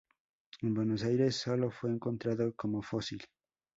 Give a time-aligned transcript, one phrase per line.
[0.63, 3.23] En Buenos Aires sólo fue encontrado como fósil.